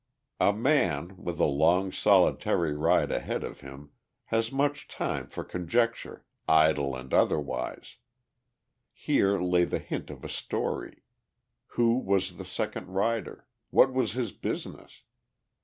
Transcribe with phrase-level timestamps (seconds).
[0.39, 3.91] A man, with a long solitary ride ahead of him,
[4.33, 7.97] has much time for conjecture, idle and otherwise.
[8.93, 11.03] Here lay the hint of a story;
[11.77, 15.03] who was the second rider, what was his business?